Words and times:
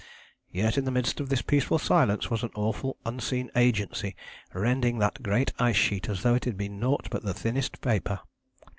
"Yet 0.51 0.79
in 0.79 0.85
the 0.85 0.89
midst 0.91 1.19
of 1.19 1.29
this 1.29 1.43
peaceful 1.43 1.77
silence 1.77 2.31
was 2.31 2.41
an 2.41 2.49
awful 2.55 2.97
unseen 3.05 3.51
agency 3.55 4.15
rending 4.51 4.97
that 4.97 5.21
great 5.21 5.53
ice 5.59 5.75
sheet 5.75 6.09
as 6.09 6.23
though 6.23 6.33
it 6.33 6.45
had 6.45 6.57
been 6.57 6.79
naught 6.79 7.09
but 7.11 7.21
the 7.21 7.35
thinnest 7.35 7.79
paper. 7.81 8.21